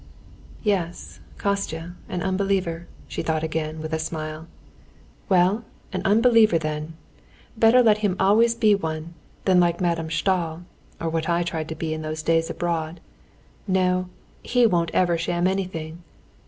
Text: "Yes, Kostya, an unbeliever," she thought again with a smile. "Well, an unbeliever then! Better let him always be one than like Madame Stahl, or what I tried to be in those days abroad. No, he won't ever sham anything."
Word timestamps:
"Yes, 0.63 1.19
Kostya, 1.37 1.93
an 2.09 2.23
unbeliever," 2.23 2.87
she 3.07 3.21
thought 3.21 3.43
again 3.43 3.79
with 3.79 3.93
a 3.93 3.99
smile. 3.99 4.47
"Well, 5.29 5.63
an 5.93 6.01
unbeliever 6.05 6.57
then! 6.57 6.93
Better 7.55 7.83
let 7.83 7.99
him 7.99 8.15
always 8.19 8.55
be 8.55 8.73
one 8.73 9.13
than 9.45 9.59
like 9.59 9.79
Madame 9.79 10.09
Stahl, 10.09 10.63
or 10.99 11.07
what 11.09 11.29
I 11.29 11.43
tried 11.43 11.69
to 11.69 11.75
be 11.75 11.93
in 11.93 12.01
those 12.01 12.23
days 12.23 12.49
abroad. 12.49 12.99
No, 13.67 14.09
he 14.41 14.65
won't 14.65 14.89
ever 14.91 15.19
sham 15.19 15.45
anything." 15.45 16.01